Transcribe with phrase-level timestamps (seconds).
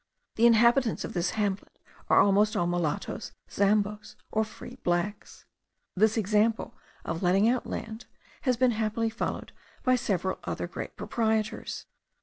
[0.33, 1.77] The inhabitants of this hamlet
[2.09, 5.45] are almost all mulattos, Zamboes, or free blacks.
[5.95, 6.73] This example
[7.05, 8.07] of letting out land
[8.41, 9.51] has been happily followed
[9.83, 11.85] by several other great proprietors.